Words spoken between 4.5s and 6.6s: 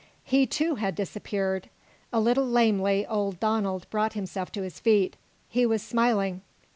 to his feet. He was smiling.